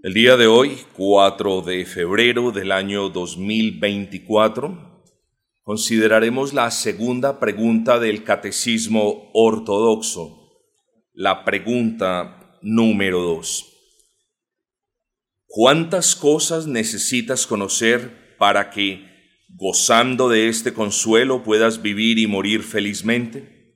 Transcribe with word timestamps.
El 0.00 0.14
día 0.14 0.36
de 0.36 0.46
hoy, 0.46 0.78
4 0.92 1.62
de 1.62 1.84
febrero 1.84 2.52
del 2.52 2.70
año 2.70 3.08
2024, 3.08 5.02
consideraremos 5.64 6.54
la 6.54 6.70
segunda 6.70 7.40
pregunta 7.40 7.98
del 7.98 8.22
Catecismo 8.22 9.28
Ortodoxo, 9.34 10.52
la 11.14 11.44
pregunta 11.44 12.60
número 12.62 13.22
2. 13.22 13.72
¿Cuántas 15.46 16.14
cosas 16.14 16.68
necesitas 16.68 17.44
conocer 17.48 18.36
para 18.38 18.70
que, 18.70 19.04
gozando 19.48 20.28
de 20.28 20.48
este 20.48 20.72
consuelo, 20.72 21.42
puedas 21.42 21.82
vivir 21.82 22.20
y 22.20 22.28
morir 22.28 22.62
felizmente? 22.62 23.74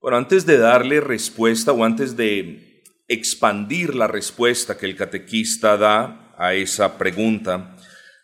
Bueno, 0.00 0.18
antes 0.18 0.46
de 0.46 0.58
darle 0.58 1.00
respuesta 1.00 1.72
o 1.72 1.82
antes 1.82 2.16
de 2.16 2.65
expandir 3.08 3.94
la 3.94 4.06
respuesta 4.06 4.76
que 4.76 4.86
el 4.86 4.96
catequista 4.96 5.76
da 5.76 6.34
a 6.38 6.54
esa 6.54 6.98
pregunta. 6.98 7.76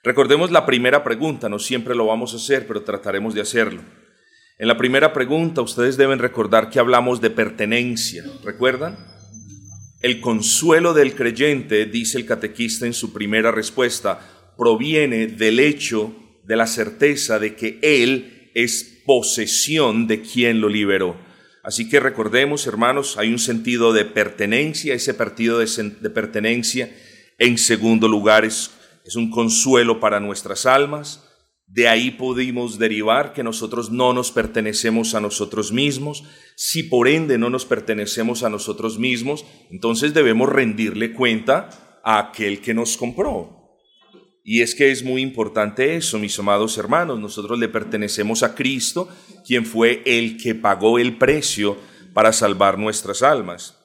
Recordemos 0.03 0.51
la 0.51 0.67
primera 0.67 1.05
pregunta, 1.05 1.49
no 1.49 1.59
siempre 1.59 1.95
lo 1.95 2.07
vamos 2.07 2.35
a 2.35 2.37
hacer, 2.37 2.67
pero 2.67 2.83
trataremos 2.83 3.35
de 3.35 3.41
hacerlo. 3.41 3.83
En 4.59 4.69
la 4.69 4.77
primera 4.77 5.13
pregunta 5.13 5.63
ustedes 5.63 5.97
deben 5.97 6.19
recordar 6.19 6.71
que 6.71 6.79
hablamos 6.79 7.21
de 7.21 7.31
pertenencia, 7.31 8.25
¿recuerdan? 8.45 8.99
El 10.03 10.21
consuelo 10.21 10.95
del 10.95 11.15
creyente, 11.15 11.87
dice 11.87 12.19
el 12.19 12.27
catequista 12.27 12.87
en 12.87 12.93
su 12.93 13.13
primera 13.13 13.53
respuesta, 13.53 14.21
proviene 14.59 15.29
del 15.29 15.61
hecho 15.61 16.15
de 16.45 16.57
la 16.57 16.67
certeza 16.67 17.39
de 17.39 17.55
que 17.55 17.79
Él 17.83 18.51
es 18.55 19.03
posesión 19.07 20.07
de 20.09 20.23
quien 20.23 20.61
lo 20.61 20.69
liberó. 20.69 21.17
Así 21.63 21.89
que 21.89 22.01
recordemos, 22.01 22.67
hermanos, 22.67 23.17
hay 23.19 23.31
un 23.31 23.39
sentido 23.39 23.93
de 23.93 24.05
pertenencia, 24.05 24.95
ese 24.95 25.15
partido 25.15 25.59
de, 25.59 26.11
pertenencia 26.11 26.93
en 27.39 27.57
segundo 27.57 28.09
lugar 28.09 28.45
es, 28.45 28.73
es 29.05 29.15
un 29.17 29.31
consuelo 29.31 30.01
para 30.01 30.19
nuestras 30.19 30.67
almas, 30.67 31.29
de 31.73 31.89
ahí 31.89 32.11
pudimos 32.11 32.79
derivar 32.79 33.33
que 33.33 33.43
nosotros 33.43 33.91
no 33.91 34.13
nos 34.13 34.31
pertenecemos 34.31 35.15
a 35.15 35.23
nosotros 35.23 35.73
mismos. 35.73 36.23
Si 36.55 36.83
por 36.83 37.09
ende 37.09 37.39
no 37.39 37.49
nos 37.49 37.65
pertenecemos 37.65 38.43
a 38.43 38.51
nosotros 38.51 38.99
mismos, 38.99 39.47
entonces 39.71 40.13
debemos 40.13 40.51
rendirle 40.51 41.15
cuenta 41.15 42.01
a 42.05 42.19
aquel 42.19 42.61
que 42.61 42.75
nos 42.75 42.99
compró. 42.99 43.62
Y 44.45 44.63
es 44.63 44.75
que 44.75 44.91
es 44.91 45.05
muy 45.05 45.23
importante 45.23 45.95
eso, 45.95 46.19
mis 46.19 46.39
amados 46.39 46.77
hermanos. 46.77 47.21
Nosotros 47.21 47.59
le 47.59 47.69
pertenecemos 47.69 48.43
a 48.43 48.55
Cristo, 48.55 49.09
quien 49.47 49.65
fue 49.65 50.03
el 50.05 50.37
que 50.37 50.55
pagó 50.55 50.99
el 50.99 51.17
precio 51.17 51.77
para 52.13 52.33
salvar 52.33 52.79
nuestras 52.79 53.23
almas. 53.23 53.79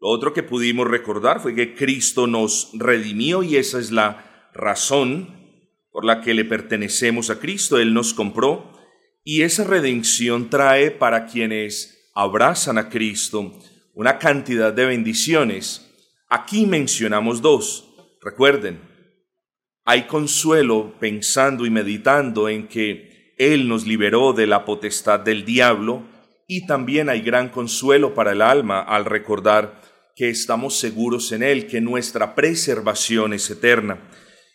Lo 0.00 0.08
otro 0.08 0.32
que 0.32 0.42
pudimos 0.42 0.88
recordar 0.88 1.40
fue 1.40 1.54
que 1.54 1.76
Cristo 1.76 2.26
nos 2.26 2.70
redimió 2.74 3.44
y 3.44 3.56
esa 3.56 3.78
es 3.78 3.92
la 3.92 4.50
razón 4.52 5.40
por 5.92 6.04
la 6.04 6.20
que 6.20 6.34
le 6.34 6.44
pertenecemos 6.44 7.30
a 7.30 7.38
Cristo. 7.38 7.78
Él 7.78 7.94
nos 7.94 8.12
compró 8.12 8.72
y 9.22 9.42
esa 9.42 9.62
redención 9.62 10.50
trae 10.50 10.90
para 10.90 11.26
quienes 11.26 12.10
abrazan 12.14 12.78
a 12.78 12.88
Cristo 12.88 13.56
una 13.94 14.18
cantidad 14.18 14.72
de 14.72 14.86
bendiciones. 14.86 15.88
Aquí 16.28 16.66
mencionamos 16.66 17.40
dos. 17.40 17.88
Recuerden, 18.20 18.80
hay 19.84 20.02
consuelo 20.04 20.94
pensando 21.00 21.66
y 21.66 21.70
meditando 21.70 22.48
en 22.48 22.68
que 22.68 23.34
Él 23.38 23.68
nos 23.68 23.86
liberó 23.86 24.32
de 24.32 24.46
la 24.46 24.64
potestad 24.64 25.20
del 25.20 25.44
diablo 25.44 26.04
y 26.46 26.66
también 26.66 27.08
hay 27.08 27.22
gran 27.22 27.48
consuelo 27.48 28.14
para 28.14 28.32
el 28.32 28.42
alma 28.42 28.80
al 28.80 29.04
recordar 29.04 29.80
que 30.14 30.28
estamos 30.28 30.78
seguros 30.78 31.32
en 31.32 31.42
Él, 31.42 31.66
que 31.66 31.80
nuestra 31.80 32.34
preservación 32.34 33.32
es 33.32 33.48
eterna. 33.50 34.10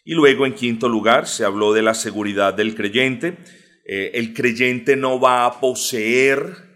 Y 0.06 0.14
luego, 0.14 0.46
en 0.46 0.54
quinto 0.54 0.88
lugar, 0.88 1.28
se 1.28 1.44
habló 1.44 1.74
de 1.74 1.82
la 1.82 1.94
seguridad 1.94 2.54
del 2.54 2.76
creyente. 2.76 3.38
Eh, 3.86 4.12
el 4.14 4.34
creyente 4.34 4.96
no 4.96 5.20
va 5.20 5.46
a 5.46 5.60
poseer 5.60 6.68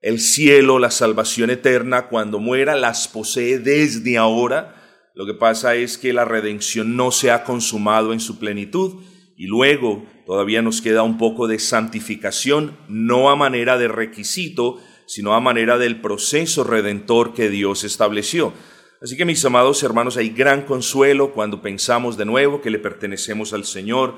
el 0.00 0.18
cielo, 0.18 0.78
la 0.78 0.90
salvación 0.90 1.50
eterna 1.50 2.08
cuando 2.08 2.40
muera, 2.40 2.74
las 2.74 3.06
posee 3.06 3.58
desde 3.58 4.16
ahora 4.16 4.79
lo 5.20 5.26
que 5.26 5.34
pasa 5.34 5.74
es 5.74 5.98
que 5.98 6.14
la 6.14 6.24
redención 6.24 6.96
no 6.96 7.10
se 7.10 7.30
ha 7.30 7.44
consumado 7.44 8.14
en 8.14 8.20
su 8.20 8.38
plenitud 8.38 9.02
y 9.36 9.48
luego 9.48 10.06
todavía 10.24 10.62
nos 10.62 10.80
queda 10.80 11.02
un 11.02 11.18
poco 11.18 11.46
de 11.46 11.58
santificación, 11.58 12.78
no 12.88 13.28
a 13.28 13.36
manera 13.36 13.76
de 13.76 13.86
requisito, 13.86 14.78
sino 15.06 15.34
a 15.34 15.40
manera 15.40 15.76
del 15.76 16.00
proceso 16.00 16.64
redentor 16.64 17.34
que 17.34 17.50
Dios 17.50 17.84
estableció. 17.84 18.54
Así 19.02 19.18
que 19.18 19.26
mis 19.26 19.44
amados 19.44 19.82
hermanos, 19.82 20.16
hay 20.16 20.30
gran 20.30 20.62
consuelo 20.62 21.34
cuando 21.34 21.60
pensamos 21.60 22.16
de 22.16 22.24
nuevo 22.24 22.62
que 22.62 22.70
le 22.70 22.78
pertenecemos 22.78 23.52
al 23.52 23.66
Señor, 23.66 24.14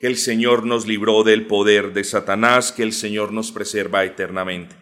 que 0.00 0.06
el 0.06 0.16
Señor 0.16 0.64
nos 0.64 0.86
libró 0.86 1.22
del 1.22 1.46
poder 1.46 1.92
de 1.92 2.02
Satanás, 2.02 2.72
que 2.72 2.82
el 2.82 2.94
Señor 2.94 3.30
nos 3.30 3.52
preserva 3.52 4.06
eternamente. 4.06 4.74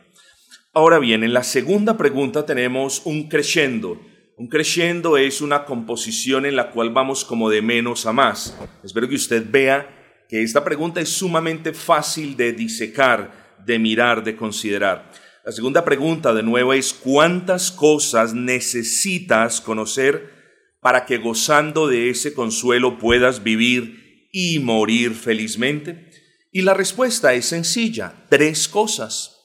Ahora 0.72 1.00
bien, 1.00 1.24
en 1.24 1.32
la 1.32 1.42
segunda 1.42 1.96
pregunta 1.96 2.46
tenemos 2.46 3.02
un 3.04 3.28
crescendo 3.28 4.00
un 4.36 4.48
crescendo 4.48 5.16
es 5.16 5.40
una 5.40 5.64
composición 5.64 6.44
en 6.44 6.56
la 6.56 6.70
cual 6.70 6.90
vamos 6.90 7.24
como 7.24 7.50
de 7.50 7.62
menos 7.62 8.04
a 8.06 8.12
más. 8.12 8.56
Espero 8.82 9.08
que 9.08 9.14
usted 9.14 9.44
vea 9.48 10.24
que 10.28 10.42
esta 10.42 10.64
pregunta 10.64 11.00
es 11.00 11.10
sumamente 11.10 11.72
fácil 11.72 12.36
de 12.36 12.52
disecar, 12.52 13.56
de 13.64 13.78
mirar, 13.78 14.24
de 14.24 14.36
considerar. 14.36 15.12
La 15.44 15.52
segunda 15.52 15.84
pregunta 15.84 16.34
de 16.34 16.42
nuevo 16.42 16.72
es 16.72 16.92
¿cuántas 16.92 17.70
cosas 17.70 18.34
necesitas 18.34 19.60
conocer 19.60 20.32
para 20.80 21.06
que 21.06 21.18
gozando 21.18 21.86
de 21.86 22.10
ese 22.10 22.34
consuelo 22.34 22.98
puedas 22.98 23.44
vivir 23.44 24.28
y 24.32 24.58
morir 24.58 25.14
felizmente? 25.14 26.10
Y 26.50 26.62
la 26.62 26.74
respuesta 26.74 27.34
es 27.34 27.46
sencilla, 27.46 28.26
tres 28.30 28.66
cosas. 28.66 29.37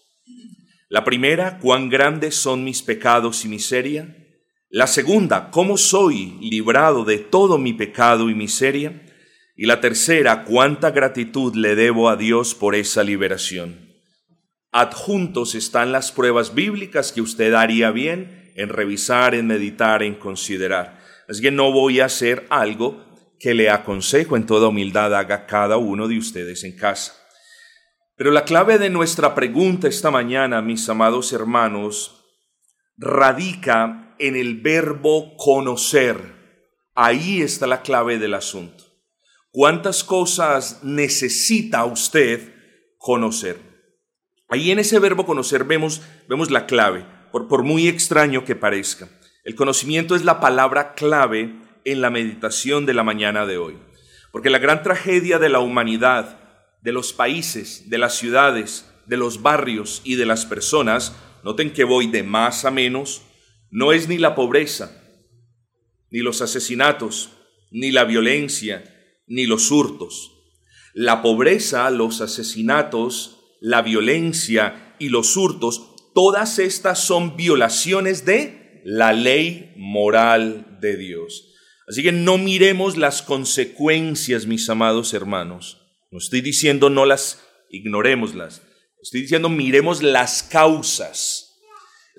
La 0.89 1.03
primera, 1.03 1.59
cuán 1.59 1.89
grandes 1.89 2.33
son 2.33 2.63
mis 2.63 2.81
pecados 2.81 3.45
y 3.45 3.49
miseria. 3.49 4.15
La 4.71 4.85
segunda, 4.85 5.49
¿cómo 5.49 5.77
soy 5.77 6.37
librado 6.41 7.03
de 7.03 7.17
todo 7.17 7.57
mi 7.57 7.73
pecado 7.73 8.29
y 8.29 8.35
miseria? 8.35 9.01
Y 9.55 9.65
la 9.65 9.81
tercera, 9.81 10.43
¿cuánta 10.43 10.91
gratitud 10.91 11.55
le 11.55 11.73
debo 11.73 12.07
a 12.07 12.15
Dios 12.15 12.53
por 12.53 12.75
esa 12.75 13.03
liberación? 13.03 13.95
Adjuntos 14.71 15.55
están 15.55 15.91
las 15.91 16.11
pruebas 16.11 16.53
bíblicas 16.53 17.11
que 17.11 17.21
usted 17.21 17.55
haría 17.55 17.89
bien 17.89 18.51
en 18.55 18.69
revisar, 18.69 19.33
en 19.33 19.47
meditar, 19.47 20.03
en 20.03 20.13
considerar. 20.13 20.99
Así 21.27 21.41
que 21.41 21.49
no 21.49 21.71
voy 21.71 21.99
a 21.99 22.05
hacer 22.05 22.45
algo 22.51 23.03
que 23.39 23.55
le 23.55 23.71
aconsejo 23.71 24.37
en 24.37 24.45
toda 24.45 24.67
humildad 24.67 25.15
haga 25.15 25.47
cada 25.47 25.77
uno 25.77 26.07
de 26.07 26.19
ustedes 26.19 26.63
en 26.63 26.75
casa. 26.75 27.15
Pero 28.15 28.29
la 28.29 28.43
clave 28.43 28.77
de 28.77 28.91
nuestra 28.91 29.33
pregunta 29.33 29.87
esta 29.87 30.11
mañana, 30.11 30.61
mis 30.61 30.87
amados 30.89 31.33
hermanos, 31.33 32.23
radica 32.97 34.08
en 34.19 34.35
el 34.35 34.61
verbo 34.61 35.35
conocer. 35.37 36.37
Ahí 36.93 37.41
está 37.41 37.65
la 37.65 37.81
clave 37.81 38.19
del 38.19 38.33
asunto. 38.33 38.83
¿Cuántas 39.51 40.03
cosas 40.03 40.81
necesita 40.83 41.85
usted 41.85 42.53
conocer? 42.97 43.57
Ahí 44.49 44.71
en 44.71 44.79
ese 44.79 44.99
verbo 44.99 45.25
conocer 45.25 45.63
vemos, 45.63 46.01
vemos 46.27 46.51
la 46.51 46.65
clave, 46.65 47.05
por, 47.31 47.47
por 47.47 47.63
muy 47.63 47.87
extraño 47.87 48.45
que 48.45 48.55
parezca. 48.55 49.09
El 49.43 49.55
conocimiento 49.55 50.15
es 50.15 50.25
la 50.25 50.39
palabra 50.39 50.93
clave 50.93 51.55
en 51.85 52.01
la 52.01 52.09
meditación 52.09 52.85
de 52.85 52.93
la 52.93 53.03
mañana 53.03 53.45
de 53.45 53.57
hoy. 53.57 53.77
Porque 54.31 54.49
la 54.49 54.59
gran 54.59 54.83
tragedia 54.83 55.39
de 55.39 55.49
la 55.49 55.59
humanidad, 55.59 56.37
de 56.81 56.91
los 56.91 57.13
países, 57.13 57.89
de 57.89 57.97
las 57.97 58.15
ciudades, 58.15 58.91
de 59.05 59.17
los 59.17 59.41
barrios 59.41 60.01
y 60.03 60.15
de 60.15 60.25
las 60.25 60.45
personas, 60.45 61.15
noten 61.43 61.71
que 61.73 61.83
voy 61.83 62.07
de 62.07 62.23
más 62.23 62.65
a 62.65 62.71
menos, 62.71 63.23
no 63.71 63.91
es 63.93 64.07
ni 64.07 64.17
la 64.17 64.35
pobreza, 64.35 64.91
ni 66.09 66.19
los 66.19 66.41
asesinatos, 66.41 67.31
ni 67.71 67.91
la 67.91 68.03
violencia, 68.03 68.83
ni 69.27 69.45
los 69.45 69.71
hurtos. 69.71 70.31
La 70.93 71.21
pobreza, 71.21 71.89
los 71.91 72.21
asesinatos, 72.21 73.39
la 73.61 73.81
violencia 73.81 74.95
y 74.99 75.09
los 75.09 75.37
hurtos, 75.37 75.95
todas 76.15 76.59
estas 76.59 76.99
son 76.99 77.37
violaciones 77.37 78.25
de 78.25 78.81
la 78.83 79.13
ley 79.13 79.73
moral 79.77 80.77
de 80.81 80.97
Dios. 80.97 81.53
Así 81.87 82.03
que 82.03 82.11
no 82.11 82.37
miremos 82.37 82.97
las 82.97 83.21
consecuencias, 83.21 84.45
mis 84.45 84.69
amados 84.69 85.13
hermanos. 85.13 85.77
No 86.11 86.17
estoy 86.17 86.41
diciendo 86.41 86.89
no 86.89 87.05
las 87.05 87.43
ignorémoslas. 87.69 88.63
Estoy 89.01 89.21
diciendo 89.21 89.49
miremos 89.49 90.01
las 90.01 90.43
causas 90.43 91.48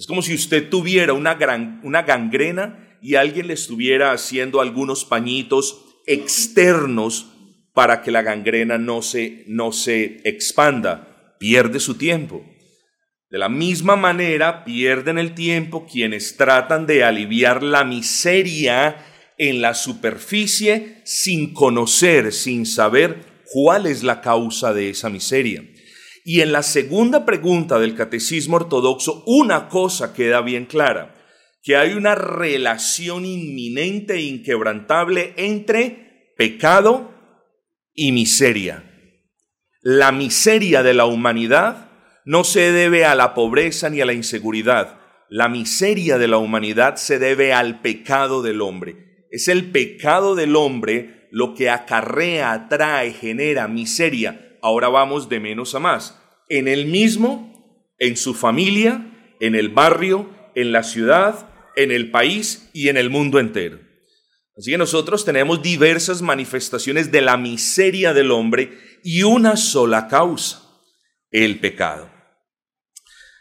es 0.01 0.07
como 0.07 0.23
si 0.23 0.33
usted 0.33 0.71
tuviera 0.71 1.13
una, 1.13 1.35
gran, 1.35 1.79
una 1.85 2.01
gangrena 2.01 2.97
y 3.03 3.17
alguien 3.17 3.49
le 3.49 3.53
estuviera 3.53 4.13
haciendo 4.13 4.63
algunos 4.63 5.05
pañitos 5.05 5.85
externos 6.07 7.27
para 7.75 8.01
que 8.01 8.11
la 8.11 8.23
gangrena 8.23 8.79
no 8.79 9.03
se, 9.03 9.45
no 9.47 9.73
se 9.73 10.23
expanda. 10.25 11.37
Pierde 11.39 11.81
su 11.81 11.99
tiempo. 11.99 12.43
De 13.29 13.37
la 13.37 13.51
misma 13.51 13.95
manera 13.95 14.65
pierden 14.65 15.19
el 15.19 15.35
tiempo 15.35 15.87
quienes 15.87 16.39
tratan 16.39 16.87
de 16.87 17.05
aliviar 17.05 17.63
la 17.63 17.85
miseria 17.85 19.05
en 19.37 19.61
la 19.61 19.75
superficie 19.75 21.03
sin 21.05 21.53
conocer, 21.53 22.33
sin 22.33 22.65
saber 22.65 23.43
cuál 23.53 23.85
es 23.85 24.03
la 24.03 24.23
causa 24.23 24.73
de 24.73 24.89
esa 24.89 25.11
miseria. 25.11 25.63
Y 26.25 26.41
en 26.41 26.53
la 26.53 26.63
segunda 26.63 27.25
pregunta 27.25 27.79
del 27.79 27.95
catecismo 27.95 28.57
ortodoxo, 28.57 29.25
una 29.27 29.69
cosa 29.69 30.13
queda 30.13 30.43
bien 30.43 30.67
clara, 30.67 31.17
que 31.63 31.77
hay 31.77 31.93
una 31.93 32.15
relación 32.15 33.25
inminente 33.25 34.15
e 34.15 34.23
inquebrantable 34.23 35.35
entre 35.37 36.33
pecado 36.37 37.15
y 37.95 38.13
miseria. 38.13 38.85
La 39.83 40.13
miseria 40.13 40.83
de 40.83 40.95
la 40.95 41.07
humanidad 41.07 41.91
no 42.25 42.45
se 42.45 42.73
debe 42.73 43.05
a 43.05 43.15
la 43.15 43.35
pobreza 43.35 43.89
ni 43.89 44.01
a 44.01 44.07
la 44.07 44.13
inseguridad. 44.13 45.01
La 45.29 45.49
miseria 45.49 46.19
de 46.19 46.29
la 46.29 46.39
humanidad 46.39 46.97
se 46.97 47.19
debe 47.19 47.53
al 47.53 47.81
pecado 47.81 48.43
del 48.43 48.61
hombre. 48.61 49.27
Es 49.31 49.49
el 49.49 49.71
pecado 49.71 50.35
del 50.35 50.57
hombre 50.57 51.29
lo 51.31 51.55
que 51.55 51.71
acarrea, 51.71 52.53
atrae, 52.53 53.13
genera 53.13 53.69
miseria. 53.69 54.50
Ahora 54.63 54.89
vamos 54.89 55.29
de 55.29 55.41
menos 55.41 55.75
a 55.75 55.79
más. 55.79 56.19
En 56.49 56.69
él 56.69 56.87
mismo, 56.87 57.95
en 57.99 58.17
su 58.17 58.35
familia, 58.35 59.07
en 59.41 59.55
el 59.55 59.69
barrio, 59.69 60.29
en 60.55 60.73
la 60.73 60.83
ciudad, 60.83 61.49
en 61.77 61.91
el 61.91 62.11
país 62.11 62.71
y 62.73 62.89
en 62.89 62.97
el 62.97 63.11
mundo 63.11 63.39
entero. 63.39 63.79
Así 64.57 64.73
que 64.73 64.79
nosotros 64.79 65.25
tenemos 65.25 65.63
diversas 65.63 66.21
manifestaciones 66.21 67.11
de 67.11 67.23
la 67.23 67.37
miseria 67.37 68.13
del 68.13 68.31
hombre 68.31 68.79
y 69.03 69.23
una 69.23 69.57
sola 69.57 70.09
causa, 70.09 70.63
el 71.31 71.61
pecado. 71.61 72.11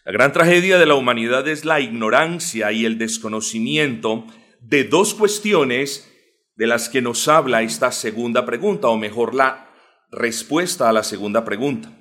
La 0.06 0.14
gran 0.14 0.32
tragedia 0.32 0.78
de 0.80 0.86
la 0.86 0.96
humanidad 0.96 1.48
es 1.48 1.66
la 1.66 1.82
ignorancia 1.82 2.72
y 2.72 2.86
el 2.86 2.98
desconocimiento 2.98 4.26
de 4.62 4.86
dos 4.86 5.14
cuestiones 5.14 6.10
de 6.56 6.68
las 6.68 6.90
que 6.90 7.02
nos 7.02 7.28
habla 7.28 7.62
esta 7.62 7.92
segunda 7.92 8.46
pregunta, 8.46 8.88
o 8.88 8.98
mejor 8.98 9.36
la 9.36 9.69
respuesta 10.12 10.90
a 10.90 10.94
la 10.94 11.04
segunda 11.04 11.46
pregunta. 11.46 11.92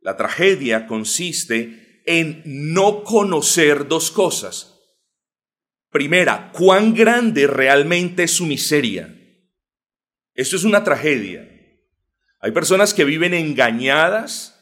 La 0.00 0.16
tragedia 0.16 0.86
consiste 0.86 2.02
en 2.06 2.42
no 2.44 3.02
conocer 3.04 3.88
dos 3.88 4.10
cosas. 4.10 4.74
Primera, 5.90 6.50
cuán 6.52 6.94
grande 6.94 7.46
realmente 7.46 8.24
es 8.24 8.32
su 8.32 8.46
miseria. 8.46 9.14
Esto 10.34 10.56
es 10.56 10.64
una 10.64 10.84
tragedia. 10.84 11.48
Hay 12.40 12.50
personas 12.52 12.92
que 12.92 13.04
viven 13.04 13.32
engañadas 13.32 14.54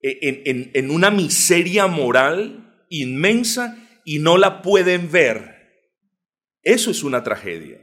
en, 0.00 0.70
en, 0.72 0.90
una 0.90 1.10
miseria 1.10 1.86
moral 1.86 2.86
inmensa 2.88 3.76
y 4.04 4.20
no 4.20 4.38
la 4.38 4.62
pueden 4.62 5.10
ver. 5.10 5.56
Eso 6.62 6.90
es 6.90 7.02
una 7.02 7.24
tragedia. 7.24 7.80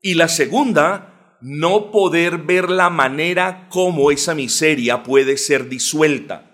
Y 0.00 0.14
la 0.14 0.28
segunda, 0.28 1.15
no 1.40 1.90
poder 1.90 2.38
ver 2.38 2.70
la 2.70 2.90
manera 2.90 3.68
como 3.68 4.10
esa 4.10 4.34
miseria 4.34 5.02
puede 5.02 5.36
ser 5.36 5.68
disuelta. 5.68 6.50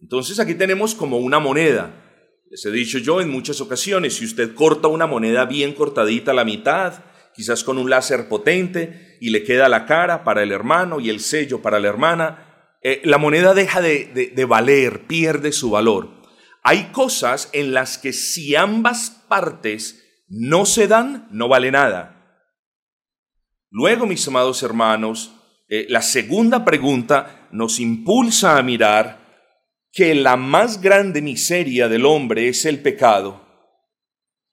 Entonces 0.00 0.38
aquí 0.38 0.54
tenemos 0.54 0.94
como 0.94 1.18
una 1.18 1.38
moneda. 1.38 2.02
Les 2.50 2.64
he 2.64 2.70
dicho 2.70 2.98
yo 2.98 3.20
en 3.20 3.28
muchas 3.28 3.60
ocasiones, 3.60 4.14
si 4.14 4.24
usted 4.24 4.54
corta 4.54 4.88
una 4.88 5.06
moneda 5.06 5.44
bien 5.46 5.72
cortadita 5.72 6.30
a 6.30 6.34
la 6.34 6.44
mitad, 6.44 7.02
quizás 7.34 7.64
con 7.64 7.76
un 7.78 7.90
láser 7.90 8.28
potente, 8.28 9.18
y 9.20 9.30
le 9.30 9.42
queda 9.42 9.68
la 9.68 9.86
cara 9.86 10.22
para 10.22 10.42
el 10.42 10.52
hermano 10.52 11.00
y 11.00 11.10
el 11.10 11.20
sello 11.20 11.60
para 11.60 11.80
la 11.80 11.88
hermana, 11.88 12.76
eh, 12.82 13.00
la 13.04 13.18
moneda 13.18 13.52
deja 13.52 13.80
de, 13.80 14.32
de 14.34 14.44
valer, 14.44 15.06
pierde 15.06 15.52
su 15.52 15.70
valor. 15.70 16.22
Hay 16.62 16.90
cosas 16.92 17.48
en 17.52 17.74
las 17.74 17.98
que 17.98 18.12
si 18.12 18.54
ambas 18.54 19.24
partes 19.28 20.24
no 20.28 20.66
se 20.66 20.88
dan, 20.88 21.28
no 21.30 21.48
vale 21.48 21.70
nada. 21.70 22.15
Luego, 23.78 24.06
mis 24.06 24.26
amados 24.26 24.62
hermanos, 24.62 25.32
eh, 25.68 25.84
la 25.90 26.00
segunda 26.00 26.64
pregunta 26.64 27.46
nos 27.52 27.78
impulsa 27.78 28.56
a 28.56 28.62
mirar 28.62 29.18
que 29.92 30.14
la 30.14 30.38
más 30.38 30.80
grande 30.80 31.20
miseria 31.20 31.86
del 31.86 32.06
hombre 32.06 32.48
es 32.48 32.64
el 32.64 32.80
pecado 32.80 33.44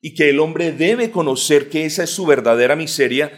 y 0.01 0.13
que 0.13 0.29
el 0.29 0.41
hombre 0.41 0.73
debe 0.73 1.09
conocer 1.09 1.69
que 1.69 1.85
esa 1.85 2.03
es 2.03 2.09
su 2.09 2.25
verdadera 2.25 2.75
miseria, 2.75 3.31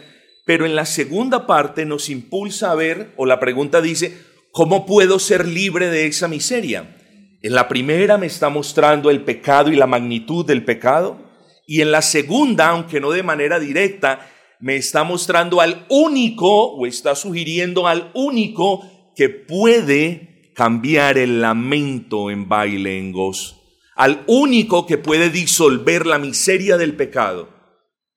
pero 0.44 0.66
en 0.66 0.74
la 0.74 0.86
segunda 0.86 1.46
parte 1.46 1.86
nos 1.86 2.08
impulsa 2.08 2.72
a 2.72 2.74
ver, 2.74 3.12
o 3.16 3.24
la 3.24 3.38
pregunta 3.38 3.80
dice, 3.80 4.18
¿cómo 4.50 4.86
puedo 4.86 5.20
ser 5.20 5.46
libre 5.46 5.88
de 5.88 6.06
esa 6.06 6.26
miseria? 6.26 6.96
En 7.42 7.54
la 7.54 7.68
primera 7.68 8.18
me 8.18 8.26
está 8.26 8.48
mostrando 8.48 9.08
el 9.08 9.22
pecado 9.22 9.70
y 9.70 9.76
la 9.76 9.86
magnitud 9.86 10.44
del 10.44 10.64
pecado, 10.64 11.30
y 11.64 11.80
en 11.80 11.92
la 11.92 12.02
segunda, 12.02 12.70
aunque 12.70 13.00
no 13.00 13.12
de 13.12 13.22
manera 13.22 13.60
directa, 13.60 14.32
me 14.60 14.76
está 14.76 15.04
mostrando 15.04 15.60
al 15.60 15.86
único, 15.88 16.72
o 16.72 16.86
está 16.86 17.14
sugiriendo 17.14 17.86
al 17.86 18.10
único 18.14 19.12
que 19.14 19.28
puede 19.28 20.52
cambiar 20.54 21.18
el 21.18 21.40
lamento 21.40 22.30
en 22.30 22.48
baile, 22.48 22.98
en 22.98 23.12
gozo 23.12 23.56
al 23.96 24.24
único 24.26 24.86
que 24.86 24.98
puede 24.98 25.30
disolver 25.30 26.06
la 26.06 26.18
miseria 26.18 26.76
del 26.76 26.94
pecado. 26.94 27.48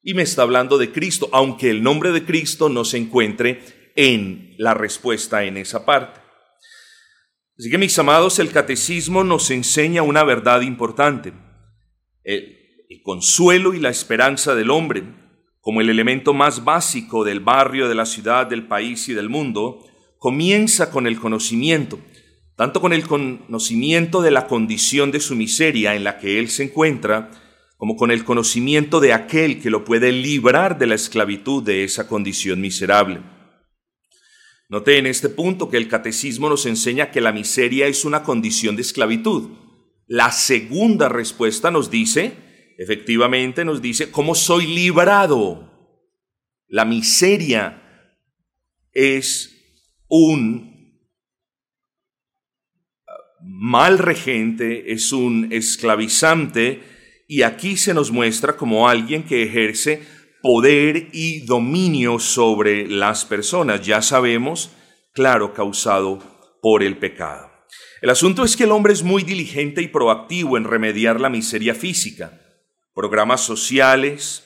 Y 0.03 0.13
me 0.13 0.23
está 0.23 0.43
hablando 0.43 0.77
de 0.77 0.91
Cristo, 0.91 1.29
aunque 1.31 1.69
el 1.69 1.81
nombre 1.81 2.11
de 2.11 2.25
Cristo 2.25 2.69
no 2.69 2.85
se 2.85 2.97
encuentre 2.97 3.91
en 3.95 4.55
la 4.57 4.73
respuesta 4.73 5.45
en 5.45 5.57
esa 5.57 5.85
parte. 5.85 6.19
Así 7.57 7.69
que 7.69 7.77
mis 7.77 7.97
amados, 7.97 8.39
el 8.39 8.51
catecismo 8.51 9.23
nos 9.23 9.51
enseña 9.51 10.03
una 10.03 10.23
verdad 10.23 10.61
importante. 10.61 11.33
El, 12.23 12.57
el 12.89 13.01
consuelo 13.01 13.73
y 13.73 13.79
la 13.79 13.89
esperanza 13.89 14.55
del 14.55 14.71
hombre, 14.71 15.03
como 15.61 15.81
el 15.81 15.89
elemento 15.89 16.33
más 16.33 16.63
básico 16.63 17.23
del 17.23 17.39
barrio, 17.39 17.87
de 17.89 17.95
la 17.95 18.05
ciudad, 18.05 18.47
del 18.47 18.67
país 18.67 19.09
y 19.09 19.13
del 19.13 19.29
mundo, 19.29 19.85
comienza 20.17 20.91
con 20.91 21.07
el 21.07 21.19
conocimiento 21.19 21.99
tanto 22.59 22.81
con 22.81 22.91
el 22.91 23.07
conocimiento 23.07 24.21
de 24.21 24.31
la 24.31 24.45
condición 24.45 25.11
de 25.11 25.21
su 25.21 25.33
miseria 25.33 25.95
en 25.95 26.03
la 26.03 26.17
que 26.17 26.39
él 26.39 26.49
se 26.49 26.63
encuentra, 26.63 27.31
como 27.77 27.95
con 27.95 28.11
el 28.11 28.25
conocimiento 28.25 28.99
de 28.99 29.13
aquel 29.13 29.61
que 29.61 29.69
lo 29.69 29.85
puede 29.85 30.11
librar 30.11 30.77
de 30.77 30.85
la 30.85 30.95
esclavitud 30.95 31.63
de 31.63 31.85
esa 31.85 32.09
condición 32.09 32.59
miserable. 32.59 33.21
Note 34.67 34.97
en 34.97 35.05
este 35.05 35.29
punto 35.29 35.69
que 35.69 35.77
el 35.77 35.87
catecismo 35.87 36.49
nos 36.49 36.65
enseña 36.65 37.11
que 37.11 37.21
la 37.21 37.31
miseria 37.31 37.87
es 37.87 38.03
una 38.03 38.23
condición 38.23 38.75
de 38.75 38.81
esclavitud. 38.81 39.51
La 40.05 40.33
segunda 40.33 41.07
respuesta 41.07 41.71
nos 41.71 41.89
dice, 41.89 42.33
efectivamente 42.79 43.65
nos 43.65 43.81
dice, 43.81 44.09
¿cómo 44.09 44.33
soy 44.33 44.65
librado? 44.65 45.69
La 46.65 46.85
miseria 46.85 47.83
es 48.93 49.53
un 50.07 50.97
mal 53.41 53.97
regente, 53.97 54.93
es 54.93 55.11
un 55.11 55.49
esclavizante 55.51 56.81
y 57.27 57.41
aquí 57.41 57.75
se 57.75 57.93
nos 57.93 58.11
muestra 58.11 58.55
como 58.55 58.87
alguien 58.87 59.23
que 59.23 59.43
ejerce 59.43 60.01
poder 60.41 61.09
y 61.11 61.41
dominio 61.41 62.17
sobre 62.17 62.87
las 62.87 63.25
personas. 63.25 63.85
Ya 63.85 64.01
sabemos, 64.01 64.71
claro, 65.11 65.53
causado 65.53 66.19
por 66.61 66.81
el 66.81 66.97
pecado. 66.97 67.51
El 68.01 68.09
asunto 68.09 68.45
es 68.45 68.55
que 68.55 68.63
el 68.63 68.71
hombre 68.71 68.93
es 68.93 69.03
muy 69.03 69.23
diligente 69.23 69.81
y 69.81 69.89
proactivo 69.89 70.55
en 70.55 70.63
remediar 70.63 71.19
la 71.19 71.29
miseria 71.29 71.75
física. 71.75 72.45
Programas 72.99 73.39
sociales, 73.39 74.43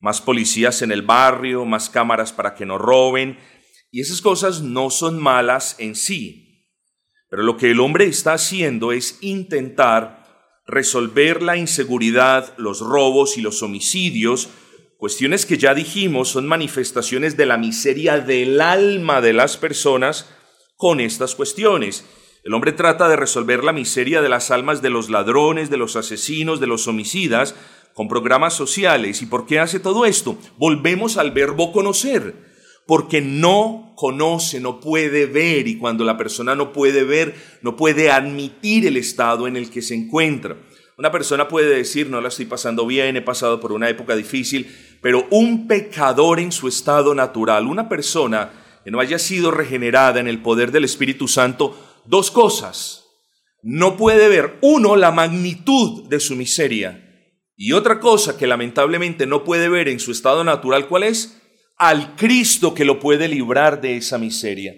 más 0.00 0.20
policías 0.20 0.82
en 0.82 0.92
el 0.92 1.00
barrio, 1.00 1.64
más 1.64 1.88
cámaras 1.88 2.30
para 2.30 2.54
que 2.54 2.66
no 2.66 2.76
roben, 2.76 3.38
y 3.90 4.02
esas 4.02 4.20
cosas 4.20 4.60
no 4.60 4.90
son 4.90 5.18
malas 5.18 5.76
en 5.78 5.94
sí, 5.94 6.68
pero 7.30 7.42
lo 7.42 7.56
que 7.56 7.70
el 7.70 7.80
hombre 7.80 8.04
está 8.04 8.34
haciendo 8.34 8.92
es 8.92 9.16
intentar 9.22 10.26
resolver 10.66 11.40
la 11.40 11.56
inseguridad, 11.56 12.52
los 12.58 12.80
robos 12.80 13.38
y 13.38 13.40
los 13.40 13.62
homicidios, 13.62 14.50
cuestiones 14.98 15.46
que 15.46 15.56
ya 15.56 15.72
dijimos 15.72 16.28
son 16.28 16.46
manifestaciones 16.46 17.38
de 17.38 17.46
la 17.46 17.56
miseria 17.56 18.18
del 18.18 18.60
alma 18.60 19.22
de 19.22 19.32
las 19.32 19.56
personas 19.56 20.28
con 20.76 21.00
estas 21.00 21.34
cuestiones. 21.34 22.04
El 22.44 22.52
hombre 22.52 22.72
trata 22.72 23.08
de 23.08 23.16
resolver 23.16 23.64
la 23.64 23.72
miseria 23.72 24.20
de 24.20 24.28
las 24.28 24.50
almas 24.50 24.82
de 24.82 24.90
los 24.90 25.08
ladrones, 25.08 25.70
de 25.70 25.78
los 25.78 25.96
asesinos, 25.96 26.60
de 26.60 26.66
los 26.66 26.86
homicidas, 26.88 27.54
con 27.96 28.08
programas 28.08 28.52
sociales. 28.52 29.22
¿Y 29.22 29.26
por 29.26 29.46
qué 29.46 29.58
hace 29.58 29.80
todo 29.80 30.04
esto? 30.04 30.36
Volvemos 30.58 31.16
al 31.16 31.30
verbo 31.30 31.72
conocer 31.72 32.34
porque 32.86 33.22
no 33.22 33.94
conoce, 33.96 34.60
no 34.60 34.80
puede 34.80 35.24
ver, 35.24 35.66
y 35.66 35.78
cuando 35.78 36.04
la 36.04 36.18
persona 36.18 36.54
no 36.54 36.74
puede 36.74 37.04
ver, 37.04 37.34
no 37.62 37.74
puede 37.74 38.10
admitir 38.10 38.86
el 38.86 38.98
estado 38.98 39.48
en 39.48 39.56
el 39.56 39.70
que 39.70 39.80
se 39.80 39.94
encuentra. 39.94 40.58
Una 40.98 41.10
persona 41.10 41.48
puede 41.48 41.74
decir, 41.74 42.10
no 42.10 42.20
la 42.20 42.28
estoy 42.28 42.44
pasando 42.44 42.86
bien, 42.86 43.16
he 43.16 43.22
pasado 43.22 43.60
por 43.60 43.72
una 43.72 43.88
época 43.88 44.14
difícil, 44.14 44.70
pero 45.00 45.26
un 45.30 45.66
pecador 45.66 46.38
en 46.38 46.52
su 46.52 46.68
estado 46.68 47.14
natural, 47.14 47.66
una 47.66 47.88
persona 47.88 48.52
que 48.84 48.90
no 48.90 49.00
haya 49.00 49.18
sido 49.18 49.50
regenerada 49.50 50.20
en 50.20 50.28
el 50.28 50.42
poder 50.42 50.70
del 50.70 50.84
Espíritu 50.84 51.28
Santo, 51.28 51.74
dos 52.04 52.30
cosas. 52.30 53.04
no 53.62 53.96
puede 53.96 54.28
ver, 54.28 54.58
uno, 54.60 54.96
la 54.96 55.12
magnitud 55.12 56.04
de 56.10 56.20
su 56.20 56.36
miseria. 56.36 57.05
Y 57.56 57.72
otra 57.72 58.00
cosa 58.00 58.36
que 58.36 58.46
lamentablemente 58.46 59.26
no 59.26 59.42
puede 59.42 59.68
ver 59.68 59.88
en 59.88 59.98
su 59.98 60.12
estado 60.12 60.44
natural, 60.44 60.88
¿cuál 60.88 61.04
es? 61.04 61.40
Al 61.78 62.14
Cristo 62.14 62.74
que 62.74 62.84
lo 62.84 63.00
puede 63.00 63.28
librar 63.28 63.80
de 63.80 63.96
esa 63.96 64.18
miseria. 64.18 64.74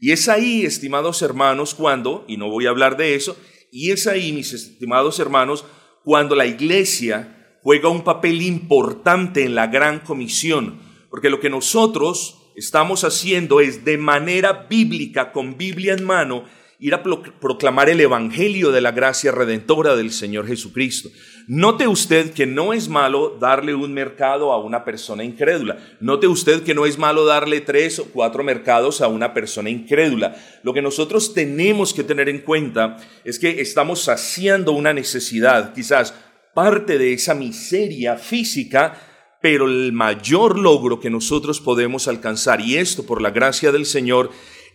Y 0.00 0.12
es 0.12 0.28
ahí, 0.28 0.64
estimados 0.64 1.20
hermanos, 1.22 1.74
cuando, 1.74 2.24
y 2.26 2.36
no 2.36 2.48
voy 2.48 2.66
a 2.66 2.70
hablar 2.70 2.96
de 2.96 3.14
eso, 3.14 3.36
y 3.70 3.90
es 3.90 4.06
ahí, 4.06 4.32
mis 4.32 4.52
estimados 4.52 5.18
hermanos, 5.18 5.64
cuando 6.02 6.34
la 6.34 6.46
iglesia 6.46 7.58
juega 7.62 7.90
un 7.90 8.04
papel 8.04 8.40
importante 8.40 9.44
en 9.44 9.54
la 9.54 9.66
gran 9.66 10.00
comisión, 10.00 10.80
porque 11.10 11.28
lo 11.28 11.40
que 11.40 11.50
nosotros 11.50 12.52
estamos 12.56 13.04
haciendo 13.04 13.60
es 13.60 13.84
de 13.84 13.98
manera 13.98 14.66
bíblica, 14.70 15.32
con 15.32 15.58
Biblia 15.58 15.92
en 15.92 16.04
mano, 16.04 16.44
ir 16.80 16.94
a 16.94 17.02
proclamar 17.02 17.88
el 17.88 18.00
Evangelio 18.00 18.70
de 18.70 18.80
la 18.80 18.92
gracia 18.92 19.32
redentora 19.32 19.96
del 19.96 20.12
Señor 20.12 20.46
Jesucristo. 20.46 21.08
Note 21.48 21.88
usted 21.88 22.32
que 22.32 22.46
no 22.46 22.72
es 22.72 22.88
malo 22.88 23.36
darle 23.40 23.74
un 23.74 23.92
mercado 23.92 24.52
a 24.52 24.62
una 24.62 24.84
persona 24.84 25.24
incrédula. 25.24 25.78
Note 25.98 26.28
usted 26.28 26.62
que 26.62 26.74
no 26.74 26.86
es 26.86 26.96
malo 26.96 27.24
darle 27.24 27.62
tres 27.62 27.98
o 27.98 28.04
cuatro 28.04 28.44
mercados 28.44 29.00
a 29.00 29.08
una 29.08 29.34
persona 29.34 29.70
incrédula. 29.70 30.36
Lo 30.62 30.72
que 30.72 30.82
nosotros 30.82 31.34
tenemos 31.34 31.92
que 31.92 32.04
tener 32.04 32.28
en 32.28 32.42
cuenta 32.42 32.96
es 33.24 33.40
que 33.40 33.60
estamos 33.60 34.02
saciando 34.02 34.70
una 34.70 34.92
necesidad, 34.92 35.74
quizás 35.74 36.14
parte 36.54 36.96
de 36.96 37.12
esa 37.12 37.34
miseria 37.34 38.16
física, 38.16 39.00
pero 39.40 39.66
el 39.66 39.92
mayor 39.92 40.56
logro 40.56 41.00
que 41.00 41.10
nosotros 41.10 41.60
podemos 41.60 42.06
alcanzar, 42.06 42.60
y 42.60 42.76
esto 42.76 43.04
por 43.04 43.20
la 43.20 43.30
gracia 43.30 43.72
del 43.72 43.86
Señor, 43.86 44.30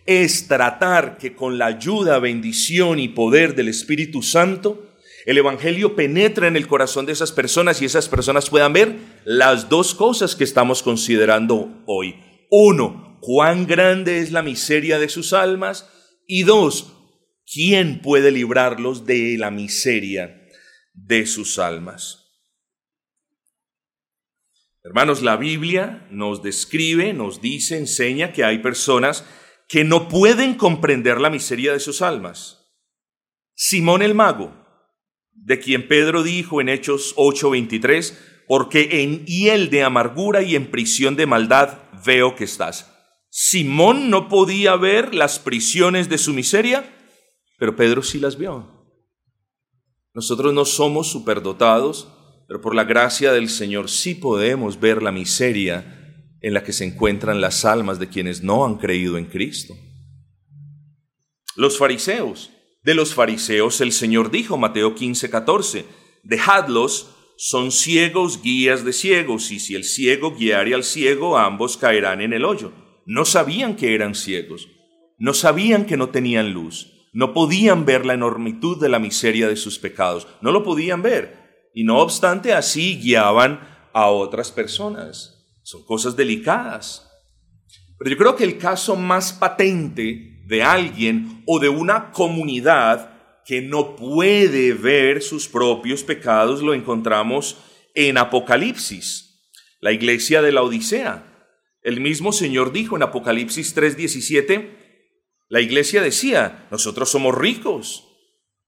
es 0.06 0.48
tratar 0.48 1.18
que 1.18 1.34
con 1.34 1.58
la 1.58 1.66
ayuda, 1.66 2.18
bendición 2.18 2.98
y 2.98 3.08
poder 3.08 3.54
del 3.54 3.68
Espíritu 3.68 4.22
Santo, 4.22 4.90
el 5.26 5.38
Evangelio 5.38 5.96
penetre 5.96 6.46
en 6.46 6.56
el 6.56 6.66
corazón 6.66 7.06
de 7.06 7.12
esas 7.12 7.32
personas 7.32 7.80
y 7.80 7.86
esas 7.86 8.08
personas 8.08 8.50
puedan 8.50 8.74
ver 8.74 8.96
las 9.24 9.70
dos 9.70 9.94
cosas 9.94 10.36
que 10.36 10.44
estamos 10.44 10.82
considerando 10.82 11.82
hoy. 11.86 12.16
Uno, 12.50 13.18
cuán 13.22 13.66
grande 13.66 14.18
es 14.18 14.32
la 14.32 14.42
miseria 14.42 14.98
de 14.98 15.08
sus 15.08 15.32
almas. 15.32 15.88
Y 16.26 16.42
dos, 16.42 16.92
¿quién 17.50 18.02
puede 18.02 18.30
librarlos 18.30 19.06
de 19.06 19.36
la 19.38 19.50
miseria 19.50 20.46
de 20.92 21.24
sus 21.24 21.58
almas? 21.58 22.20
Hermanos, 24.82 25.22
la 25.22 25.38
Biblia 25.38 26.06
nos 26.10 26.42
describe, 26.42 27.14
nos 27.14 27.40
dice, 27.40 27.78
enseña 27.78 28.34
que 28.34 28.44
hay 28.44 28.58
personas 28.58 29.24
que 29.68 29.84
no 29.84 30.08
pueden 30.08 30.54
comprender 30.54 31.20
la 31.20 31.30
miseria 31.30 31.72
de 31.72 31.80
sus 31.80 32.02
almas. 32.02 32.72
Simón 33.54 34.02
el 34.02 34.14
mago, 34.14 34.52
de 35.32 35.58
quien 35.58 35.88
Pedro 35.88 36.22
dijo 36.22 36.60
en 36.60 36.68
Hechos 36.68 37.14
8:23, 37.16 38.18
porque 38.46 39.02
en 39.02 39.24
hiel 39.26 39.70
de 39.70 39.82
amargura 39.82 40.42
y 40.42 40.54
en 40.56 40.70
prisión 40.70 41.16
de 41.16 41.26
maldad 41.26 41.78
veo 42.04 42.36
que 42.36 42.44
estás. 42.44 42.90
Simón 43.30 44.10
no 44.10 44.28
podía 44.28 44.76
ver 44.76 45.14
las 45.14 45.38
prisiones 45.38 46.08
de 46.08 46.18
su 46.18 46.34
miseria, 46.34 46.84
pero 47.58 47.74
Pedro 47.74 48.02
sí 48.02 48.18
las 48.18 48.36
vio. 48.36 48.86
Nosotros 50.12 50.54
no 50.54 50.64
somos 50.64 51.08
superdotados, 51.10 52.08
pero 52.46 52.60
por 52.60 52.74
la 52.74 52.84
gracia 52.84 53.32
del 53.32 53.48
Señor 53.48 53.90
sí 53.90 54.14
podemos 54.14 54.78
ver 54.78 55.02
la 55.02 55.10
miseria 55.10 56.03
en 56.44 56.52
la 56.52 56.62
que 56.62 56.74
se 56.74 56.84
encuentran 56.84 57.40
las 57.40 57.64
almas 57.64 57.98
de 57.98 58.10
quienes 58.10 58.42
no 58.42 58.66
han 58.66 58.74
creído 58.74 59.16
en 59.16 59.24
Cristo. 59.24 59.74
Los 61.56 61.78
fariseos. 61.78 62.50
De 62.82 62.92
los 62.94 63.14
fariseos 63.14 63.80
el 63.80 63.92
Señor 63.92 64.30
dijo, 64.30 64.58
Mateo 64.58 64.94
15, 64.94 65.30
14, 65.30 65.86
dejadlos, 66.22 67.08
son 67.38 67.72
ciegos 67.72 68.42
guías 68.42 68.84
de 68.84 68.92
ciegos, 68.92 69.50
y 69.52 69.58
si 69.58 69.74
el 69.74 69.84
ciego 69.84 70.36
guiare 70.36 70.74
al 70.74 70.84
ciego, 70.84 71.38
ambos 71.38 71.78
caerán 71.78 72.20
en 72.20 72.34
el 72.34 72.44
hoyo. 72.44 72.72
No 73.06 73.24
sabían 73.24 73.74
que 73.74 73.94
eran 73.94 74.14
ciegos, 74.14 74.68
no 75.16 75.32
sabían 75.32 75.86
que 75.86 75.96
no 75.96 76.10
tenían 76.10 76.52
luz, 76.52 77.08
no 77.14 77.32
podían 77.32 77.86
ver 77.86 78.04
la 78.04 78.12
enormitud 78.12 78.78
de 78.78 78.90
la 78.90 78.98
miseria 78.98 79.48
de 79.48 79.56
sus 79.56 79.78
pecados, 79.78 80.26
no 80.42 80.52
lo 80.52 80.62
podían 80.62 81.00
ver, 81.00 81.70
y 81.72 81.84
no 81.84 82.00
obstante 82.00 82.52
así 82.52 83.00
guiaban 83.00 83.60
a 83.94 84.10
otras 84.10 84.52
personas. 84.52 85.33
Son 85.64 85.84
cosas 85.84 86.14
delicadas. 86.14 87.10
Pero 87.98 88.10
yo 88.10 88.16
creo 88.16 88.36
que 88.36 88.44
el 88.44 88.58
caso 88.58 88.94
más 88.94 89.32
patente 89.32 90.42
de 90.46 90.62
alguien 90.62 91.42
o 91.46 91.58
de 91.58 91.68
una 91.68 92.12
comunidad 92.12 93.42
que 93.44 93.60
no 93.60 93.96
puede 93.96 94.72
ver 94.74 95.22
sus 95.22 95.48
propios 95.48 96.02
pecados 96.02 96.62
lo 96.62 96.74
encontramos 96.74 97.58
en 97.94 98.18
Apocalipsis, 98.18 99.50
la 99.80 99.92
iglesia 99.92 100.42
de 100.42 100.52
la 100.52 100.62
Odisea. 100.62 101.50
El 101.82 102.00
mismo 102.00 102.32
Señor 102.32 102.72
dijo 102.72 102.96
en 102.96 103.02
Apocalipsis 103.02 103.74
3:17, 103.74 104.68
la 105.48 105.60
iglesia 105.60 106.02
decía, 106.02 106.66
nosotros 106.70 107.10
somos 107.10 107.34
ricos, 107.36 108.04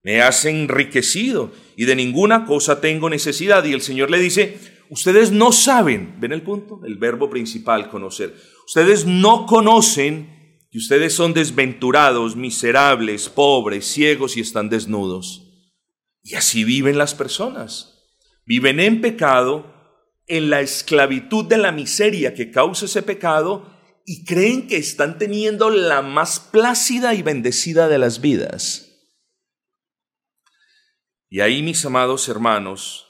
me 0.02 0.22
has 0.22 0.44
enriquecido 0.44 1.52
y 1.76 1.84
de 1.84 1.96
ninguna 1.96 2.44
cosa 2.44 2.80
tengo 2.80 3.10
necesidad. 3.10 3.64
Y 3.64 3.72
el 3.72 3.82
Señor 3.82 4.10
le 4.10 4.18
dice, 4.18 4.75
ustedes 4.90 5.32
no 5.32 5.52
saben, 5.52 6.16
ven 6.20 6.32
el 6.32 6.42
punto, 6.42 6.80
el 6.84 6.96
verbo 6.96 7.30
principal, 7.30 7.90
conocer. 7.90 8.34
Ustedes 8.66 9.06
no 9.06 9.46
conocen 9.46 10.66
que 10.70 10.78
ustedes 10.78 11.14
son 11.14 11.32
desventurados, 11.32 12.36
miserables, 12.36 13.28
pobres, 13.28 13.86
ciegos 13.86 14.36
y 14.36 14.40
están 14.40 14.68
desnudos. 14.68 15.42
Y 16.22 16.34
así 16.34 16.64
viven 16.64 16.98
las 16.98 17.14
personas. 17.14 18.04
Viven 18.44 18.80
en 18.80 19.00
pecado, 19.00 19.74
en 20.26 20.50
la 20.50 20.60
esclavitud 20.60 21.44
de 21.44 21.58
la 21.58 21.72
miseria 21.72 22.34
que 22.34 22.50
causa 22.50 22.86
ese 22.86 23.02
pecado 23.02 23.76
y 24.04 24.24
creen 24.24 24.68
que 24.68 24.76
están 24.76 25.18
teniendo 25.18 25.70
la 25.70 26.02
más 26.02 26.40
plácida 26.40 27.14
y 27.14 27.22
bendecida 27.22 27.88
de 27.88 27.98
las 27.98 28.20
vidas. 28.20 28.86
Y 31.28 31.40
ahí, 31.40 31.62
mis 31.62 31.84
amados 31.84 32.28
hermanos, 32.28 33.05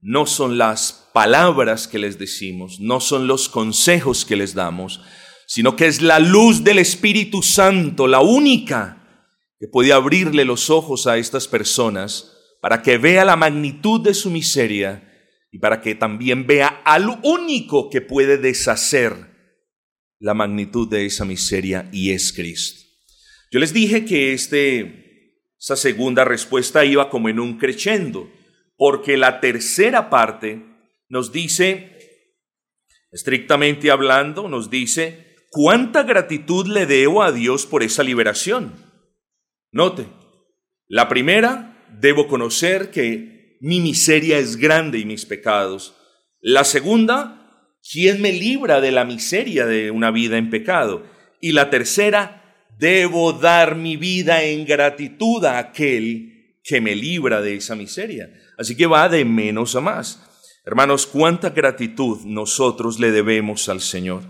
no 0.00 0.26
son 0.26 0.58
las 0.58 1.08
palabras 1.12 1.88
que 1.88 1.98
les 1.98 2.18
decimos, 2.18 2.78
no 2.80 3.00
son 3.00 3.26
los 3.26 3.48
consejos 3.48 4.24
que 4.24 4.36
les 4.36 4.54
damos, 4.54 5.00
sino 5.46 5.76
que 5.76 5.86
es 5.86 6.02
la 6.02 6.18
luz 6.18 6.62
del 6.62 6.78
Espíritu 6.78 7.42
Santo, 7.42 8.06
la 8.06 8.20
única 8.20 9.26
que 9.58 9.66
puede 9.66 9.92
abrirle 9.92 10.44
los 10.44 10.70
ojos 10.70 11.06
a 11.06 11.18
estas 11.18 11.48
personas 11.48 12.32
para 12.60 12.82
que 12.82 12.98
vea 12.98 13.24
la 13.24 13.36
magnitud 13.36 14.00
de 14.00 14.14
su 14.14 14.30
miseria 14.30 15.04
y 15.50 15.58
para 15.58 15.80
que 15.80 15.94
también 15.94 16.46
vea 16.46 16.82
al 16.84 17.20
único 17.22 17.90
que 17.90 18.00
puede 18.00 18.38
deshacer 18.38 19.14
la 20.20 20.34
magnitud 20.34 20.88
de 20.88 21.06
esa 21.06 21.24
miseria 21.24 21.88
y 21.92 22.10
es 22.10 22.32
Cristo. 22.32 22.84
Yo 23.50 23.60
les 23.60 23.72
dije 23.72 24.04
que 24.04 24.34
este, 24.34 25.34
segunda 25.58 26.24
respuesta 26.24 26.84
iba 26.84 27.08
como 27.08 27.28
en 27.28 27.40
un 27.40 27.58
crescendo 27.58 28.30
porque 28.78 29.16
la 29.16 29.40
tercera 29.40 30.08
parte 30.08 30.62
nos 31.08 31.32
dice, 31.32 31.98
estrictamente 33.10 33.90
hablando, 33.90 34.48
nos 34.48 34.70
dice, 34.70 35.34
¿cuánta 35.50 36.04
gratitud 36.04 36.68
le 36.68 36.86
debo 36.86 37.24
a 37.24 37.32
Dios 37.32 37.66
por 37.66 37.82
esa 37.82 38.04
liberación? 38.04 38.72
Note, 39.72 40.06
la 40.86 41.08
primera, 41.08 41.84
debo 42.00 42.28
conocer 42.28 42.90
que 42.92 43.58
mi 43.60 43.80
miseria 43.80 44.38
es 44.38 44.56
grande 44.56 45.00
y 45.00 45.04
mis 45.04 45.26
pecados. 45.26 45.96
La 46.40 46.62
segunda, 46.62 47.74
¿quién 47.92 48.22
me 48.22 48.32
libra 48.32 48.80
de 48.80 48.92
la 48.92 49.04
miseria 49.04 49.66
de 49.66 49.90
una 49.90 50.12
vida 50.12 50.38
en 50.38 50.50
pecado? 50.50 51.04
Y 51.40 51.50
la 51.50 51.68
tercera, 51.68 52.66
debo 52.78 53.32
dar 53.32 53.74
mi 53.74 53.96
vida 53.96 54.44
en 54.44 54.64
gratitud 54.64 55.44
a 55.44 55.58
aquel 55.58 56.60
que 56.62 56.80
me 56.80 56.94
libra 56.94 57.40
de 57.40 57.56
esa 57.56 57.74
miseria. 57.74 58.30
Así 58.58 58.76
que 58.76 58.86
va 58.86 59.08
de 59.08 59.24
menos 59.24 59.76
a 59.76 59.80
más. 59.80 60.20
Hermanos, 60.64 61.06
cuánta 61.06 61.50
gratitud 61.50 62.18
nosotros 62.24 62.98
le 62.98 63.12
debemos 63.12 63.68
al 63.68 63.80
Señor. 63.80 64.24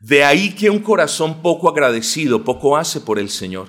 De 0.00 0.22
ahí 0.22 0.54
que 0.54 0.70
un 0.70 0.78
corazón 0.78 1.42
poco 1.42 1.68
agradecido 1.68 2.44
poco 2.44 2.76
hace 2.76 3.00
por 3.00 3.18
el 3.18 3.28
Señor. 3.28 3.68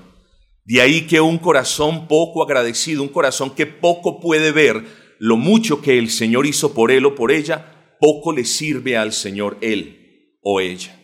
De 0.63 0.79
ahí 0.79 1.07
que 1.07 1.19
un 1.19 1.39
corazón 1.39 2.07
poco 2.07 2.43
agradecido, 2.43 3.01
un 3.01 3.09
corazón 3.09 3.49
que 3.55 3.65
poco 3.65 4.19
puede 4.19 4.51
ver 4.51 4.85
lo 5.17 5.35
mucho 5.35 5.81
que 5.81 5.97
el 5.97 6.11
Señor 6.11 6.45
hizo 6.45 6.75
por 6.75 6.91
él 6.91 7.07
o 7.07 7.15
por 7.15 7.31
ella, 7.31 7.95
poco 7.99 8.31
le 8.31 8.45
sirve 8.45 8.95
al 8.95 9.11
Señor 9.11 9.57
él 9.61 10.37
o 10.43 10.61
ella. 10.61 10.95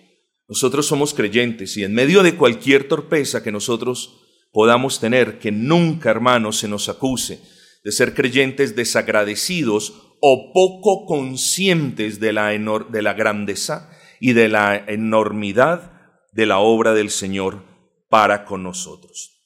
Nosotros 0.47 0.85
somos 0.85 1.15
creyentes 1.15 1.75
y 1.75 1.83
en 1.83 1.95
medio 1.95 2.21
de 2.21 2.35
cualquier 2.35 2.87
torpeza 2.87 3.41
que 3.41 3.51
nosotros 3.51 4.21
podamos 4.53 4.99
tener, 4.99 5.39
que 5.39 5.51
nunca, 5.51 6.11
hermanos, 6.11 6.57
se 6.57 6.67
nos 6.67 6.87
acuse 6.87 7.54
de 7.85 7.91
ser 7.91 8.15
creyentes 8.15 8.75
desagradecidos 8.75 10.17
o 10.19 10.51
poco 10.53 11.05
conscientes 11.05 12.19
de 12.19 12.33
la, 12.33 12.49
de 12.49 13.01
la 13.03 13.13
grandeza 13.13 13.91
y 14.19 14.33
de 14.33 14.49
la 14.49 14.75
enormidad 14.75 15.91
de 16.31 16.47
la 16.47 16.57
obra 16.57 16.95
del 16.95 17.11
Señor 17.11 17.63
para 18.09 18.43
con 18.43 18.63
nosotros. 18.63 19.39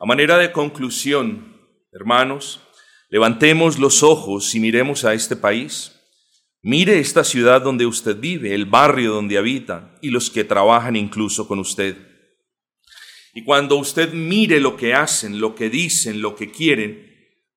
A 0.00 0.06
manera 0.06 0.38
de 0.38 0.50
conclusión, 0.50 1.60
hermanos, 1.92 2.62
levantemos 3.10 3.78
los 3.78 4.02
ojos 4.02 4.54
y 4.54 4.60
miremos 4.60 5.04
a 5.04 5.12
este 5.12 5.36
país. 5.36 5.92
Mire 6.62 6.98
esta 7.00 7.22
ciudad 7.22 7.60
donde 7.60 7.84
usted 7.84 8.16
vive, 8.18 8.54
el 8.54 8.64
barrio 8.64 9.12
donde 9.12 9.36
habita 9.36 9.98
y 10.00 10.08
los 10.08 10.30
que 10.30 10.44
trabajan 10.44 10.96
incluso 10.96 11.46
con 11.46 11.58
usted. 11.58 11.98
Y 13.34 13.44
cuando 13.44 13.76
usted 13.76 14.14
mire 14.14 14.58
lo 14.58 14.74
que 14.74 14.94
hacen, 14.94 15.38
lo 15.38 15.54
que 15.54 15.68
dicen, 15.68 16.22
lo 16.22 16.34
que 16.34 16.50
quieren, 16.50 17.13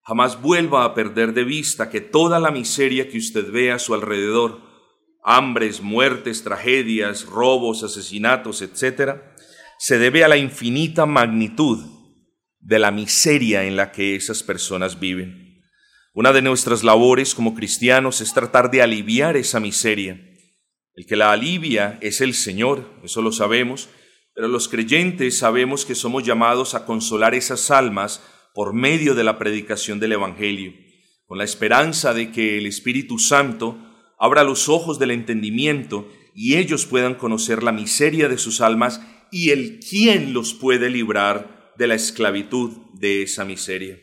jamás 0.08 0.42
vuelva 0.42 0.86
a 0.86 0.94
perder 0.94 1.34
de 1.34 1.44
vista 1.44 1.90
que 1.90 2.00
toda 2.00 2.40
la 2.40 2.50
miseria 2.50 3.10
que 3.10 3.18
usted 3.18 3.52
ve 3.52 3.74
a 3.74 3.80
su 3.80 3.94
alrededor, 3.94 4.62
hambres, 5.22 5.82
muertes, 5.82 6.46
tragedias, 6.46 7.26
robos, 7.26 7.84
asesinatos, 7.84 8.62
etc., 8.62 9.18
se 9.78 10.00
debe 10.00 10.24
a 10.24 10.30
la 10.30 10.38
infinita 10.38 11.06
magnitud 11.06 11.86
de 12.62 12.80
la 12.80 12.90
miseria 12.90 13.66
en 13.66 13.76
la 13.76 13.92
que 13.92 14.16
esas 14.16 14.44
personas 14.44 14.98
viven. 14.98 15.62
Una 16.14 16.32
de 16.32 16.42
nuestras 16.42 16.86
labores 16.86 17.36
como 17.36 17.54
cristianos 17.54 18.22
es 18.22 18.34
tratar 18.34 18.72
de 18.72 18.82
aliviar 18.82 19.36
esa 19.36 19.60
miseria. 19.60 20.18
El 20.94 21.06
que 21.06 21.18
la 21.18 21.34
alivia 21.34 22.00
es 22.02 22.22
el 22.22 22.34
Señor, 22.34 22.90
eso 23.04 23.22
lo 23.22 23.34
sabemos, 23.34 23.90
pero 24.34 24.48
los 24.48 24.70
creyentes 24.70 25.38
sabemos 25.38 25.84
que 25.84 25.96
somos 25.96 26.24
llamados 26.24 26.76
a 26.76 26.86
consolar 26.86 27.36
esas 27.36 27.72
almas 27.72 28.22
por 28.58 28.74
medio 28.74 29.14
de 29.14 29.24
la 29.24 29.38
predicación 29.38 30.00
del 30.00 30.14
Evangelio, 30.14 30.74
con 31.28 31.38
la 31.38 31.44
esperanza 31.44 32.16
de 32.16 32.32
que 32.32 32.58
el 32.58 32.66
Espíritu 32.66 33.20
Santo 33.20 33.78
abra 34.18 34.44
los 34.44 34.68
ojos 34.68 34.98
del 34.98 35.12
entendimiento 35.12 36.10
y 36.34 36.56
ellos 36.56 36.88
puedan 36.88 37.14
conocer 37.14 37.62
la 37.62 37.72
miseria 37.72 38.28
de 38.28 38.40
sus 38.40 38.60
almas 38.60 39.00
y 39.32 39.52
el 39.52 39.80
quién 39.80 40.34
los 40.34 40.56
puede 40.56 40.90
librar 40.90 41.72
de 41.78 41.86
la 41.86 41.94
esclavitud 41.94 42.72
de 42.96 43.22
esa 43.22 43.46
miseria. 43.46 44.00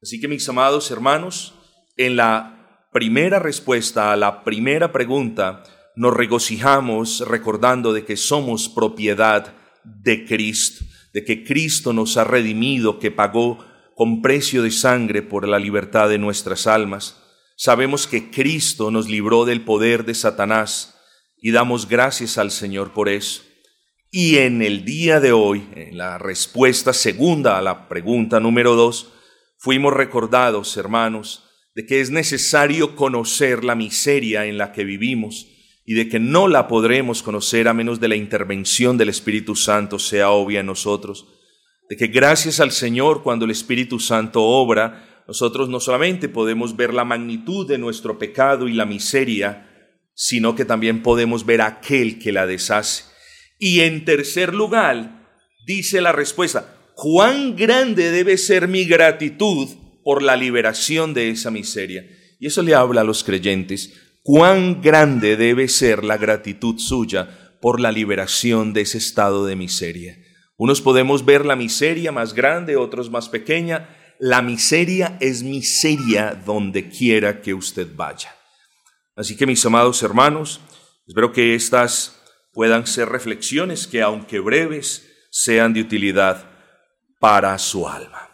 Así 0.00 0.20
que 0.20 0.28
mis 0.28 0.48
amados 0.48 0.92
hermanos, 0.92 1.54
en 1.96 2.14
la 2.14 2.86
primera 2.92 3.40
respuesta 3.40 4.12
a 4.12 4.16
la 4.16 4.44
primera 4.44 4.92
pregunta, 4.92 5.64
nos 5.96 6.14
regocijamos 6.14 7.24
recordando 7.26 7.92
de 7.92 8.04
que 8.04 8.16
somos 8.16 8.68
propiedad 8.68 9.56
de 9.82 10.24
Cristo, 10.24 10.84
de 11.12 11.24
que 11.24 11.42
Cristo 11.42 11.92
nos 11.92 12.16
ha 12.16 12.22
redimido, 12.22 13.00
que 13.00 13.10
pagó 13.10 13.66
con 13.98 14.22
precio 14.22 14.62
de 14.62 14.70
sangre 14.70 15.22
por 15.22 15.48
la 15.48 15.58
libertad 15.58 16.08
de 16.08 16.18
nuestras 16.18 16.68
almas. 16.68 17.20
Sabemos 17.56 18.06
que 18.06 18.30
Cristo 18.30 18.92
nos 18.92 19.08
libró 19.08 19.44
del 19.44 19.62
poder 19.62 20.04
de 20.04 20.14
Satanás 20.14 20.94
y 21.36 21.50
damos 21.50 21.88
gracias 21.88 22.38
al 22.38 22.52
Señor 22.52 22.92
por 22.92 23.08
eso. 23.08 23.42
Y 24.12 24.36
en 24.36 24.62
el 24.62 24.84
día 24.84 25.18
de 25.18 25.32
hoy, 25.32 25.66
en 25.74 25.98
la 25.98 26.16
respuesta 26.16 26.92
segunda 26.92 27.58
a 27.58 27.60
la 27.60 27.88
pregunta 27.88 28.38
número 28.38 28.76
dos, 28.76 29.14
fuimos 29.58 29.92
recordados, 29.92 30.76
hermanos, 30.76 31.42
de 31.74 31.84
que 31.84 32.00
es 32.00 32.12
necesario 32.12 32.94
conocer 32.94 33.64
la 33.64 33.74
miseria 33.74 34.46
en 34.46 34.58
la 34.58 34.70
que 34.70 34.84
vivimos 34.84 35.48
y 35.84 35.94
de 35.94 36.08
que 36.08 36.20
no 36.20 36.46
la 36.46 36.68
podremos 36.68 37.24
conocer 37.24 37.66
a 37.66 37.74
menos 37.74 37.98
de 37.98 38.06
la 38.06 38.14
intervención 38.14 38.96
del 38.96 39.08
Espíritu 39.08 39.56
Santo 39.56 39.98
sea 39.98 40.30
obvia 40.30 40.60
en 40.60 40.66
nosotros 40.66 41.26
de 41.88 41.96
que 41.96 42.08
gracias 42.08 42.60
al 42.60 42.70
Señor 42.70 43.22
cuando 43.22 43.44
el 43.44 43.50
Espíritu 43.50 43.98
Santo 43.98 44.42
obra, 44.42 45.24
nosotros 45.26 45.68
no 45.68 45.80
solamente 45.80 46.28
podemos 46.28 46.76
ver 46.76 46.92
la 46.92 47.04
magnitud 47.04 47.66
de 47.66 47.78
nuestro 47.78 48.18
pecado 48.18 48.68
y 48.68 48.72
la 48.72 48.86
miseria, 48.86 49.68
sino 50.14 50.54
que 50.54 50.64
también 50.64 51.02
podemos 51.02 51.46
ver 51.46 51.62
aquel 51.62 52.18
que 52.18 52.32
la 52.32 52.46
deshace. 52.46 53.04
Y 53.58 53.80
en 53.80 54.04
tercer 54.04 54.54
lugar, 54.54 55.28
dice 55.66 56.00
la 56.00 56.12
respuesta, 56.12 56.76
¿cuán 56.94 57.56
grande 57.56 58.10
debe 58.10 58.36
ser 58.36 58.68
mi 58.68 58.84
gratitud 58.84 59.68
por 60.04 60.22
la 60.22 60.36
liberación 60.36 61.14
de 61.14 61.30
esa 61.30 61.50
miseria? 61.50 62.04
Y 62.38 62.46
eso 62.46 62.62
le 62.62 62.74
habla 62.74 63.00
a 63.00 63.04
los 63.04 63.24
creyentes, 63.24 63.94
¿cuán 64.22 64.82
grande 64.82 65.36
debe 65.36 65.68
ser 65.68 66.04
la 66.04 66.18
gratitud 66.18 66.78
suya 66.78 67.56
por 67.60 67.80
la 67.80 67.92
liberación 67.92 68.72
de 68.72 68.82
ese 68.82 68.98
estado 68.98 69.46
de 69.46 69.56
miseria? 69.56 70.16
Unos 70.58 70.80
podemos 70.80 71.24
ver 71.24 71.46
la 71.46 71.54
miseria 71.54 72.10
más 72.10 72.34
grande, 72.34 72.76
otros 72.76 73.10
más 73.10 73.28
pequeña. 73.28 73.96
La 74.18 74.42
miseria 74.42 75.16
es 75.20 75.44
miseria 75.44 76.34
donde 76.44 76.88
quiera 76.88 77.40
que 77.40 77.54
usted 77.54 77.86
vaya. 77.94 78.34
Así 79.14 79.36
que 79.36 79.46
mis 79.46 79.64
amados 79.64 80.02
hermanos, 80.02 80.60
espero 81.06 81.32
que 81.32 81.54
estas 81.54 82.20
puedan 82.52 82.88
ser 82.88 83.08
reflexiones 83.08 83.86
que 83.86 84.02
aunque 84.02 84.40
breves, 84.40 85.08
sean 85.30 85.72
de 85.72 85.80
utilidad 85.80 86.50
para 87.20 87.56
su 87.58 87.88
alma. 87.88 88.27